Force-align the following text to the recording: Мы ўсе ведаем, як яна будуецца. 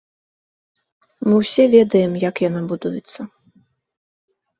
Мы 1.27 1.33
ўсе 1.41 1.63
ведаем, 1.75 2.11
як 2.29 2.35
яна 2.47 2.61
будуецца. 2.71 3.19